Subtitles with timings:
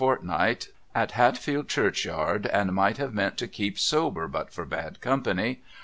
[0.01, 4.65] BUFFLE 359 fortnight at Hatfield churchyard and might have meant to keep sober but for
[4.65, 5.61] bad company.